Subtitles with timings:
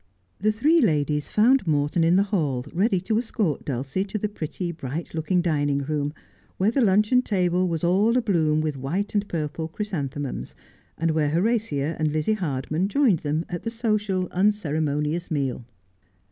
[0.39, 4.71] The three ladies found Morton in the hall ready to escort Dulcie to the pretty,
[4.71, 6.11] bright looking dining room,
[6.57, 10.55] where the luncheon table was all abloom with white and purple chrysan themums,
[10.97, 15.65] and where Horatia and Lizzie Hardman joined them at the social, unceremonious meal.